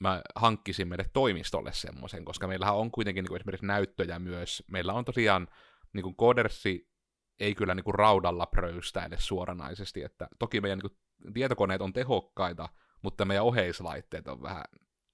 [0.00, 4.62] mä hankkisin meille toimistolle semmoisen, koska meillähän on kuitenkin niin kuin esimerkiksi näyttöjä myös.
[4.70, 5.48] Meillä on tosiaan
[5.92, 6.93] niin kuin Codersi
[7.40, 12.68] ei kyllä niin kuin raudalla pröystäile suoranaisesti, että toki meidän niin kuin, tietokoneet on tehokkaita,
[13.02, 14.64] mutta meidän oheislaitteet on vähän...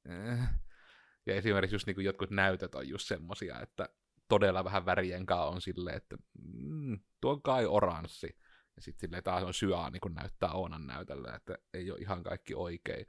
[0.09, 0.38] Eh.
[1.26, 3.88] Ja esimerkiksi just niin kuin jotkut näytöt on just semmosia, että
[4.28, 8.38] todella vähän värien kanssa on silleen, että mm, tuo on kai oranssi.
[8.76, 12.22] Ja sitten silleen taas on syaa, niin kuin näyttää Oonan näytöllä, että ei ole ihan
[12.22, 13.06] kaikki oikein.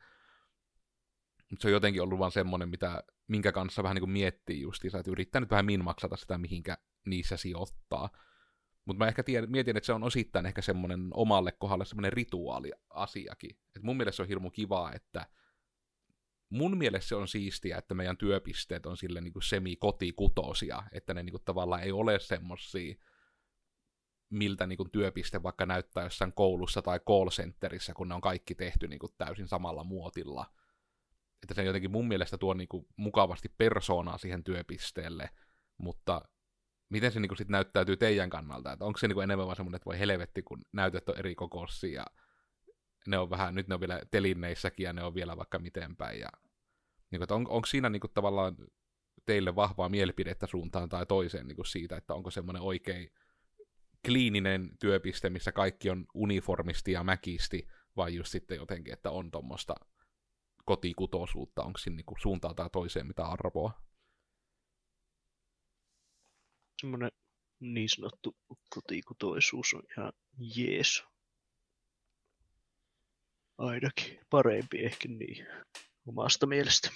[1.51, 4.99] Mutta se on jotenkin ollut vaan semmoinen, mitä, minkä kanssa vähän niin kuin miettii justiinsa,
[4.99, 8.09] että yrittää nyt vähän minmaksata sitä, mihinkä niissä sijoittaa.
[8.91, 13.57] Mutta mä ehkä tiedän, mietin, että se on osittain ehkä semmoinen omalle kohdalle semmoinen rituaaliasiakin.
[13.75, 15.25] Et mun mielestä se on hirmu kivaa, että
[16.49, 21.31] mun mielestä se on siistiä, että meidän työpisteet on sille niin semi-kotikutosia, että ne niin
[21.31, 22.95] kuin tavallaan ei ole semmosia,
[24.29, 28.55] miltä niin kuin työpiste vaikka näyttää jossain koulussa tai call centerissä, kun ne on kaikki
[28.55, 30.45] tehty niin kuin täysin samalla muotilla.
[31.43, 35.29] Että se jotenkin mun mielestä tuo niin kuin mukavasti persoonaa siihen työpisteelle,
[35.77, 36.21] mutta
[36.91, 38.71] miten se niin kuin sit näyttäytyy teidän kannalta?
[38.71, 41.35] Että onko se niin kuin enemmän vaan semmoinen, että voi helvetti, kun näytöt on eri
[41.35, 42.05] kokoisia ja
[43.07, 46.19] ne on vähän, nyt ne on vielä telinneissäkin ja ne on vielä vaikka miten päin.
[46.19, 46.29] Ja,
[47.11, 48.55] niin kuin, että on, onko siinä niin kuin, tavallaan
[49.25, 53.11] teille vahvaa mielipidettä suuntaan tai toiseen niin kuin siitä, että onko semmoinen oikein
[54.05, 59.75] kliininen työpiste, missä kaikki on uniformisti ja mäkisti, vai just sitten jotenkin, että on tuommoista
[60.65, 63.90] kotikutoisuutta, onko siinä niin suuntaan tai toiseen mitä arvoa?
[66.81, 67.11] Semmoinen
[67.59, 68.37] niin sanottu
[68.69, 71.03] kotikutoisuus on ihan jees.
[73.57, 75.47] Ainakin parempi ehkä niin
[76.07, 76.89] omasta mielestä.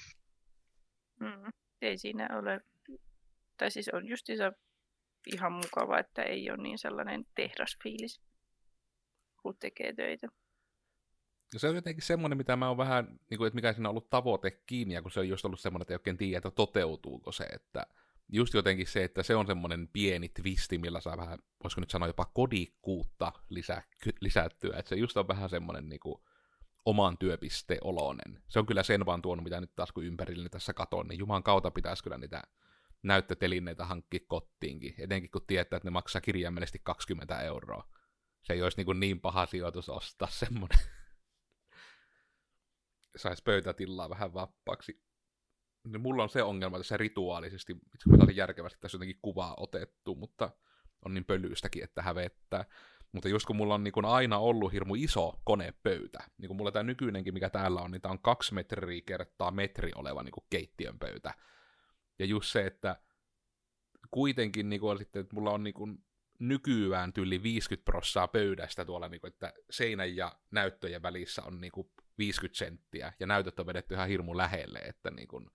[1.19, 2.61] Mm, ei siinä ole,
[3.57, 4.53] tai siis on justiinsa
[5.33, 8.21] ihan mukava, että ei ole niin sellainen tehdasfiilis,
[9.41, 10.27] kun tekee töitä.
[11.53, 13.91] Ja se on jotenkin semmoinen, mitä mä oon vähän, niin kuin, että mikä siinä on
[13.91, 16.51] ollut tavoite kiinni, ja kun se on just ollut semmoinen, että ei oikein tiedä, että
[16.51, 17.87] toteutuuko se, että
[18.31, 22.07] just jotenkin se, että se on semmoinen pieni twisti, millä saa vähän, voisiko nyt sanoa
[22.07, 23.83] jopa kodikkuutta lisä,
[24.21, 26.21] lisättyä, että se just on vähän semmoinen niin kuin,
[26.85, 28.43] oman työpisteoloinen.
[28.47, 31.43] Se on kyllä sen vaan tuonut, mitä nyt taas kun ympärillä tässä katon, niin Juman
[31.43, 32.43] kautta pitäisi kyllä niitä
[33.03, 37.89] näyttötelineitä hankkia kottiinkin, etenkin kun tietää, että ne maksaa kirjaimellisesti 20 euroa.
[38.43, 40.79] Se ei olisi niin, niin paha sijoitus ostaa semmoinen.
[43.15, 45.01] Saisi pöytätilaa vähän vappaaksi.
[45.85, 50.51] No, mulla on se ongelma tässä rituaalisesti, itse mä järkevästi tässä jotenkin kuvaa otettu, mutta
[51.05, 52.65] on niin pölyystäkin, että hävettää.
[53.11, 56.71] Mutta just kun mulla on niin kun aina ollut hirmu iso konepöytä, niin kuin mulla
[56.71, 60.99] tämä nykyinenkin, mikä täällä on, niin tämä on kaksi metriä kertaa metri oleva niin keittiön
[60.99, 61.33] pöytä.
[62.19, 62.95] Ja just se, että
[64.11, 66.03] kuitenkin niin kuin, sitten, että mulla on niin kuin,
[66.39, 71.71] nykyään tyyli 50 prossaa pöydästä tuolla, niin kuin, että seinän ja näyttöjen välissä on niin
[71.71, 75.49] kuin 50 senttiä, ja näytöt on vedetty ihan hirmu lähelle, että niin kuin,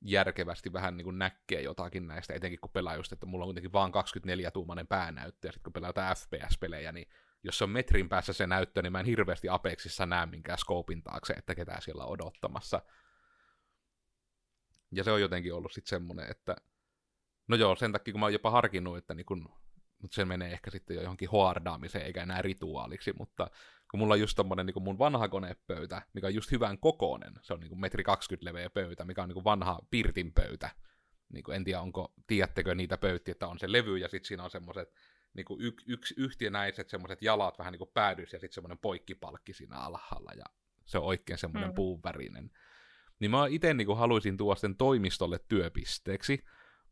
[0.00, 3.72] järkevästi vähän niin kuin näkee jotakin näistä, etenkin kun pelaa just, että mulla on kuitenkin
[3.72, 7.08] vaan 24-tuumainen päänäyttö, ja sitten kun pelaa FPS-pelejä, niin
[7.42, 11.02] jos se on metrin päässä se näyttö, niin mä en hirveästi Apexissa näe minkään scopein
[11.02, 12.82] taakse, että ketään siellä on odottamassa.
[14.92, 16.56] Ja se on jotenkin ollut sitten semmoinen, että
[17.48, 19.48] no joo, sen takia kun mä oon jopa harkinnut, että niin kun,
[19.98, 23.50] mutta se menee ehkä sitten jo johonkin hoardaamiseen eikä enää rituaaliksi, mutta
[23.90, 27.52] kun mulla on just tommonen niin mun vanha konepöytä, mikä on just hyvän kokoinen, se
[27.52, 30.70] on niin kuin metri 20 leveä pöytä, mikä on niin kuin vanha pirtin pöytä.
[31.32, 34.44] Niin kuin, en tiedä, onko, tiedättekö niitä pöytiä, että on se levy ja sitten siinä
[34.44, 34.94] on semmoiset
[35.34, 39.52] niin kuin y- yksi yhtiönäiset semmoiset jalat vähän niin kuin päädys ja sitten semmoinen poikkipalkki
[39.52, 40.44] siinä alhaalla ja
[40.84, 41.74] se on oikein semmoinen mm.
[41.74, 42.50] puuvärinen.
[43.20, 46.44] Niin mä itse niin haluaisin tuoda sen toimistolle työpisteeksi,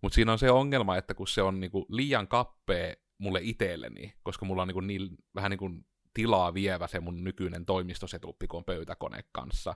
[0.03, 4.15] mutta siinä on se ongelma, että kun se on niin kuin liian kappea mulle itselleni,
[4.23, 5.87] koska mulla on niin kuin niin, vähän niin kuin
[6.19, 9.75] tilaa vievä se mun nykyinen toimistosetuppi, kun on pöytäkone kanssa.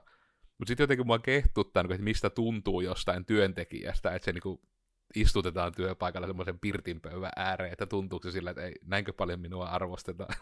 [0.57, 4.61] Mutta sitten jotenkin mua kehtuttaa, että mistä tuntuu jostain työntekijästä, että se niinku
[5.15, 10.35] istutetaan työpaikalla semmoisen pirtinpöydän ääreen, että tuntuuko se sillä, että ei, näinkö paljon minua arvostetaan.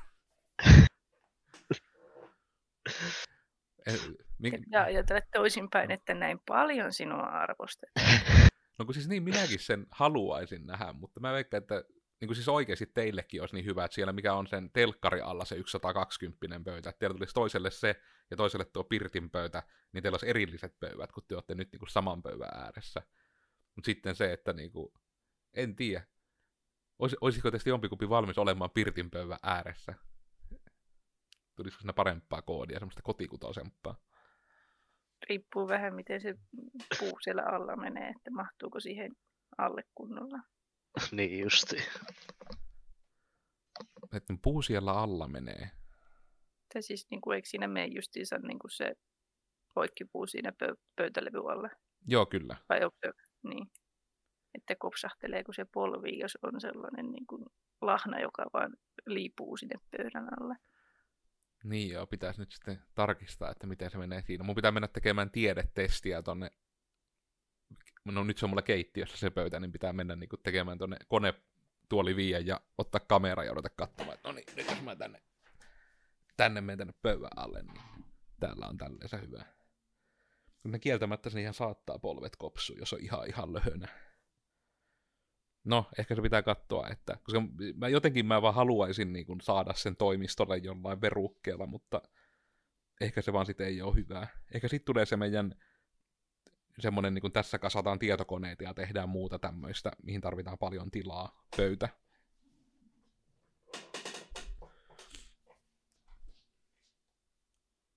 [3.87, 3.99] Eh,
[4.39, 4.53] Mik...
[4.71, 8.07] Ja ajattelet toisinpäin, että näin paljon sinua arvostetaan.
[8.79, 11.83] No kun siis niin, minäkin sen haluaisin nähdä, mutta mä veikkaan, että
[12.21, 15.45] niin kuin siis oikeasti teillekin olisi niin hyvä, että siellä mikä on sen telkkari alla
[15.45, 20.15] se 120 pöytä, että teillä tulisi toiselle se ja toiselle tuo pirtin pöytä, niin teillä
[20.15, 23.01] olisi erilliset pöydät, kun te olette nyt niin kuin saman pöydän ääressä.
[23.75, 24.93] Mutta sitten se, että niin kuin,
[25.53, 26.03] en tiedä,
[27.01, 29.93] Olis, olisiko teistä jompikumpi valmis olemaan pirtin pöydän ääressä?
[31.55, 33.95] Tulisiko siinä parempaa koodia, semmoista kotikutoisempaa?
[35.29, 36.35] Riippuu vähän, miten se
[36.99, 39.11] puu siellä alla menee, että mahtuuko siihen
[39.57, 40.39] alle kunnolla.
[41.11, 41.77] niin justi.
[44.13, 45.71] Että puu siellä alla menee.
[46.73, 48.93] Tai siis niin kuin, eikö siinä mene justiinsa niin kuin se
[49.73, 51.69] poikkipuu siinä pö- pöytälevy alle?
[52.07, 52.55] Joo, kyllä.
[52.69, 53.11] Vai onko se,
[53.43, 53.71] niin.
[54.53, 57.45] Että kopsahtelee, kun se polvi, jos on sellainen niin kuin
[57.81, 58.73] lahna, joka vaan
[59.05, 60.55] liipuu sinne pöydän alle.
[61.63, 64.43] Niin joo, pitäisi nyt sitten tarkistaa, että miten se menee siinä.
[64.43, 66.51] Mun pitää mennä tekemään tiedetestiä tonne
[68.05, 70.97] no nyt se on mulla keittiössä se pöytä, niin pitää mennä niin kuin tekemään tuonne
[71.07, 75.21] konetuoli viien ja ottaa kamera ja odota katsomaan, että no niin, nyt jos mä tänne,
[76.37, 77.81] tänne menen tänne pöydän alle, niin
[78.39, 79.45] täällä on tälleensä hyvä.
[80.63, 83.87] Ne kieltämättä sen ihan saattaa polvet kopsua, jos on ihan ihan löhönä.
[85.63, 87.41] No, ehkä se pitää katsoa, että, koska
[87.75, 92.01] mä jotenkin mä vaan haluaisin niin kuin, saada sen toimistolle jollain verukkeella, mutta
[93.01, 94.27] ehkä se vaan sitten ei ole hyvää.
[94.53, 95.55] Ehkä sitten tulee se meidän
[96.79, 101.89] semmoinen, niin kuin tässä kasataan tietokoneita ja tehdään muuta tämmöistä, mihin tarvitaan paljon tilaa, pöytä.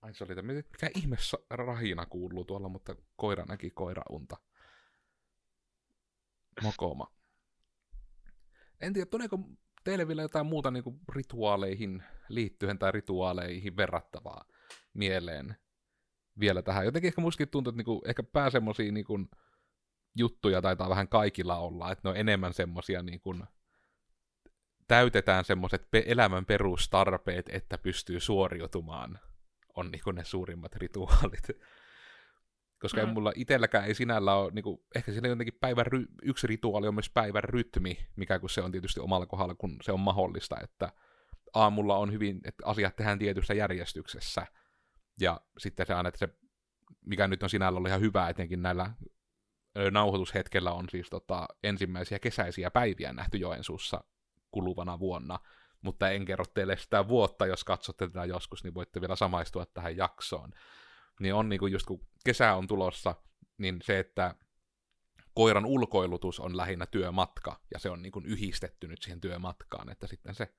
[0.03, 1.17] Ai se oli tämä, mikä ihme
[1.51, 4.37] rahina kuuluu tuolla, mutta koira näki koiraunta.
[6.63, 7.13] Mokoma.
[8.81, 9.39] En tiedä, tuleeko
[9.85, 14.45] teille vielä jotain muuta niin kuin rituaaleihin liittyen tai rituaaleihin verrattavaa
[14.95, 15.57] mieleen
[16.41, 16.85] vielä tähän.
[16.85, 19.19] Jotenkin ehkä mustakin tuntuu, että niinku, ehkä pääsemmosia niinku,
[20.17, 23.35] juttuja taitaa vähän kaikilla olla, että ne on enemmän semmosia niinku,
[24.89, 29.19] täytetään semmoiset pe- elämän perustarpeet, että pystyy suoriutumaan,
[29.77, 31.49] on niinku ne suurimmat rituaalit.
[32.83, 33.09] Koska mm.
[33.09, 36.95] ei mulla itselläkään ei sinällä ole, niinku, ehkä siinä jotenkin päivän ry- yksi rituaali on
[36.95, 40.93] myös päivän rytmi, mikä kun se on tietysti omalla kohdalla, kun se on mahdollista, että
[41.55, 44.47] aamulla on hyvin, että asiat tehdään tietyssä järjestyksessä,
[45.21, 46.29] ja sitten se aina, että se,
[47.07, 48.91] mikä nyt on sinällä ollut ihan hyvä, etenkin näillä
[49.91, 54.05] nauhoitushetkellä on siis tota, ensimmäisiä kesäisiä päiviä nähty Joensuussa
[54.51, 55.39] kuluvana vuonna,
[55.81, 59.97] mutta en kerro teille sitä vuotta, jos katsotte tätä joskus, niin voitte vielä samaistua tähän
[59.97, 60.51] jaksoon.
[61.21, 63.15] Niin on niinku just kun kesä on tulossa,
[63.59, 64.35] niin se, että
[65.35, 70.35] koiran ulkoilutus on lähinnä työmatka, ja se on niinku yhdistetty nyt siihen työmatkaan, että sitten
[70.35, 70.55] se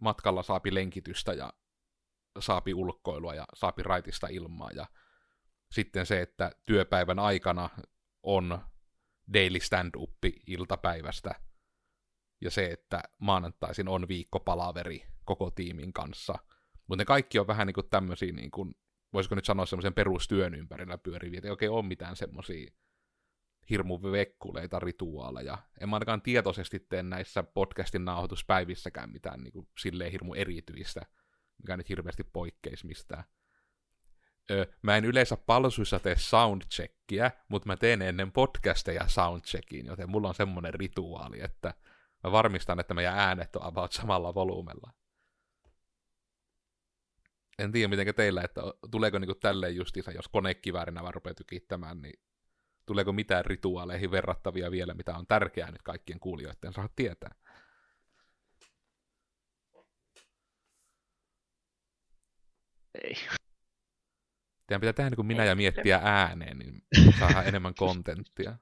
[0.00, 1.52] matkalla saapi lenkitystä ja
[2.38, 4.70] saapi ulkoilua ja saapi raitista ilmaa.
[4.70, 4.86] Ja
[5.72, 7.70] sitten se, että työpäivän aikana
[8.22, 8.58] on
[9.34, 10.10] daily stand-up
[10.46, 11.34] iltapäivästä.
[12.40, 16.34] Ja se, että maanantaisin on viikkopalaveri koko tiimin kanssa.
[16.86, 18.74] Mutta ne kaikki on vähän niin kuin tämmöisiä, niin kuin,
[19.12, 22.70] voisiko nyt sanoa semmoisen perustyön ympärillä pyöriviä, että ei oikein ole mitään semmoisia
[23.70, 25.58] hirmu vekkuleita rituaaleja.
[25.80, 31.06] En mä ainakaan tietoisesti tee näissä podcastin nauhoituspäivissäkään mitään niin kuin, silleen hirmu erityistä
[31.58, 33.24] mikä nyt hirveästi poikkeisi mistään.
[34.50, 40.28] Öö, mä en yleensä palsuissa tee soundcheckia, mutta mä teen ennen podcasteja soundcheckin, joten mulla
[40.28, 41.74] on semmonen rituaali, että
[42.24, 44.92] mä varmistan, että meidän äänet on about samalla volyymella.
[47.58, 52.20] En tiedä, miten teillä, että tuleeko niinku tälleen justiinsa, jos konekiväärinä vaan rupeaa tykittämään, niin
[52.86, 57.34] tuleeko mitään rituaaleihin verrattavia vielä, mitä on tärkeää nyt kaikkien kuulijoiden saada tietää?
[63.04, 63.16] Ei.
[64.66, 66.82] Teidän pitää tehdä niin kuin minä ja miettiä ääneen, niin
[67.18, 68.58] saadaan enemmän kontenttia.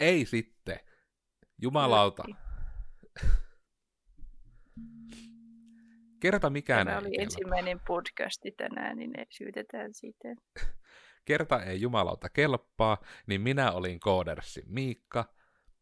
[0.00, 0.80] Ei sitten.
[1.62, 2.24] Jumalauta.
[6.20, 10.28] Kerta mikään Tämä oli ei ensimmäinen podcasti tänään, niin ne syytetään siitä.
[11.24, 15.34] Kerta ei jumalauta kelpaa, niin minä olin koodersi Miikka,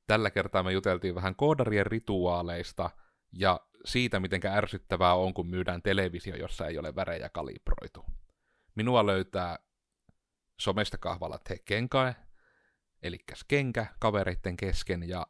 [0.07, 2.91] Tällä kertaa me juteltiin vähän koodarien rituaaleista
[3.33, 8.05] ja siitä, miten ärsyttävää on, kun myydään televisio, jossa ei ole värejä kalibroitu.
[8.75, 9.59] Minua löytää
[10.61, 12.15] somesta kahvalla Kenkae,
[13.03, 15.27] eli kenkä kavereiden kesken, ja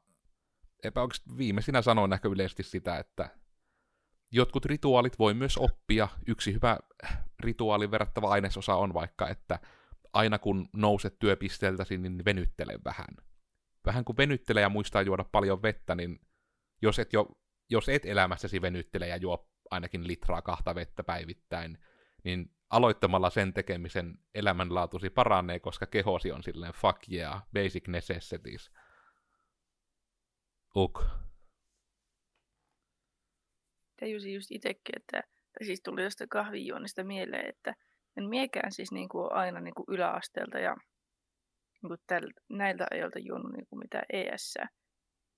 [0.85, 1.01] epä
[1.39, 3.29] viimeisinä sanoin ehkä yleisesti sitä, että
[4.31, 6.09] jotkut rituaalit voi myös oppia.
[6.27, 6.79] Yksi hyvä
[7.41, 9.59] rituaalin verrattava ainesosa on vaikka, että
[10.13, 13.07] aina kun nouset työpisteeltäsi, niin venyttele vähän
[13.87, 16.21] vähän kuin venyttelee ja muistaa juoda paljon vettä, niin
[16.83, 17.27] jos et, jo,
[17.71, 21.79] jos et elämässäsi venyttele ja juo ainakin litraa kahta vettä päivittäin,
[22.25, 28.71] niin aloittamalla sen tekemisen elämänlaatusi paranee, koska kehosi on silleen fuck yeah, basic necessities.
[30.77, 31.05] Uk.
[34.01, 35.23] Tajusin just itsekin, että
[35.59, 37.75] tai siis tuli tästä kahvijuonnista mieleen, että
[38.17, 40.77] en miekään siis niin kuin aina niin kuin yläasteelta ja
[41.85, 44.55] niin kuin täl, näiltä ajoilta juonut niin kuin mitä ES.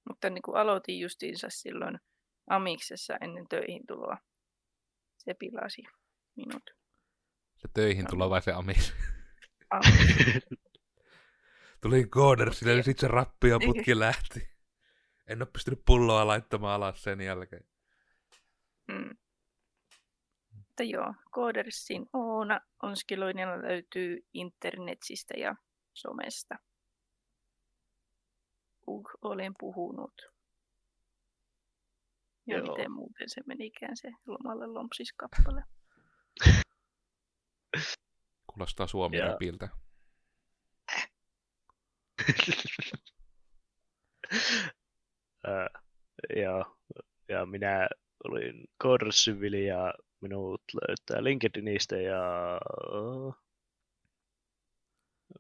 [0.08, 1.98] Mutta niin kuin aloitin justiinsa silloin
[2.50, 4.18] Amiksessa ennen töihin tuloa.
[5.18, 5.82] Se pilasi
[6.36, 6.70] minut.
[7.56, 8.94] Se töihin tulo vai se Amis?
[9.70, 10.46] Amis.
[11.82, 14.48] Tulin koodersille ja sitten se rappi ja putki lähti.
[15.26, 17.64] En ole pystynyt pulloa laittamaan alas sen jälkeen.
[18.88, 19.16] Mm.
[20.52, 25.54] Mutta joo, Koodersin Oona Onskiloinen löytyy internetsistä ja
[25.96, 26.54] somesta.
[28.86, 30.14] Uh, olen puhunut.
[32.46, 32.66] Ja Joo.
[32.66, 35.62] miten muuten se menikään se lomalle lompsis kappale.
[38.46, 39.68] Kuulostaa suomi rapilta.
[46.36, 46.64] ja,
[47.28, 47.88] ja minä
[48.24, 52.60] olin Korsyvili ja minut löytää LinkedInistä ja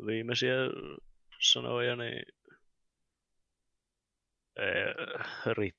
[0.06, 0.54] viimeisiä
[1.40, 2.22] sanoja, niin
[5.46, 5.76] rit,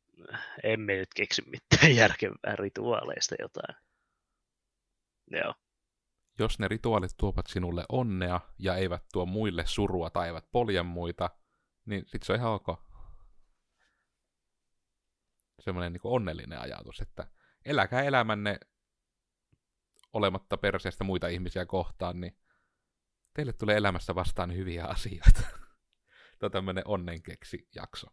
[0.63, 3.75] emme nyt keksi mitään järkevää rituaaleista jotain.
[5.31, 5.53] Joo.
[6.39, 11.29] Jos ne rituaalit tuovat sinulle onnea ja eivät tuo muille surua tai eivät polje muita,
[11.85, 12.67] niin sit se on ihan ok.
[15.59, 17.27] Semmoinen niin onnellinen ajatus, että
[17.65, 18.59] eläkää elämänne
[20.13, 22.37] olematta perseestä muita ihmisiä kohtaan, niin
[23.37, 25.41] teille tulee elämässä vastaan hyviä asioita.
[26.39, 28.07] Tämä on tämmöinen onnenkeksi jakso.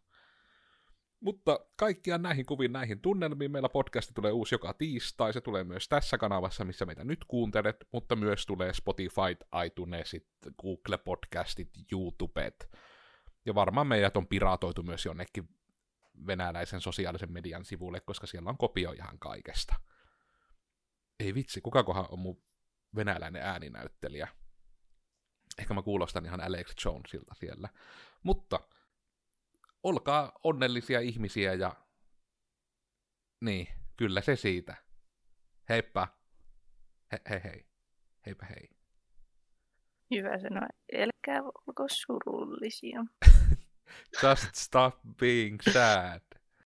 [1.19, 5.33] Mutta kaikkiaan näihin kuviin, näihin tunnelmiin meillä podcasti tulee uusi joka tiistai.
[5.33, 10.27] Se tulee myös tässä kanavassa, missä meitä nyt kuuntelet, mutta myös tulee Spotify, iTunesit,
[10.61, 12.69] Google Podcastit, YouTubet.
[13.45, 15.49] Ja varmaan meidät on piratoitu myös jonnekin
[16.27, 19.75] venäläisen sosiaalisen median sivulle, koska siellä on kopio ihan kaikesta.
[21.19, 22.43] Ei vitsi, kukakohan on mun
[22.95, 24.27] venäläinen ääninäyttelijä?
[25.57, 27.69] Ehkä mä kuulostan ihan Alex Jonesilta siellä.
[28.23, 28.59] Mutta
[29.83, 31.75] olkaa onnellisia ihmisiä ja
[33.41, 34.75] niin, kyllä se siitä.
[35.69, 36.07] Heippa.
[37.11, 37.65] He, hei hei.
[38.25, 38.69] Heipä hei.
[40.11, 40.67] Hyvä sanoa.
[40.93, 43.05] Älkää olko surullisia.
[44.23, 46.34] Just stop being sad.